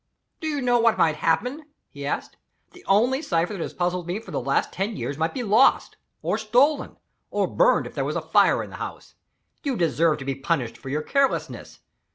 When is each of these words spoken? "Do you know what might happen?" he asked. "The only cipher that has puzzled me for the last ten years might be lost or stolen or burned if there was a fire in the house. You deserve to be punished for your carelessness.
"Do 0.39 0.47
you 0.47 0.63
know 0.63 0.79
what 0.79 0.97
might 0.97 1.17
happen?" 1.17 1.65
he 1.87 2.07
asked. 2.07 2.35
"The 2.71 2.83
only 2.85 3.21
cipher 3.21 3.53
that 3.53 3.61
has 3.61 3.75
puzzled 3.75 4.07
me 4.07 4.17
for 4.19 4.31
the 4.31 4.41
last 4.41 4.73
ten 4.73 4.97
years 4.97 5.15
might 5.15 5.35
be 5.35 5.43
lost 5.43 5.95
or 6.23 6.39
stolen 6.39 6.97
or 7.29 7.45
burned 7.45 7.85
if 7.85 7.93
there 7.93 8.03
was 8.03 8.15
a 8.15 8.19
fire 8.21 8.63
in 8.63 8.71
the 8.71 8.77
house. 8.77 9.13
You 9.61 9.77
deserve 9.77 10.17
to 10.17 10.25
be 10.25 10.33
punished 10.33 10.75
for 10.75 10.89
your 10.89 11.03
carelessness. 11.03 11.81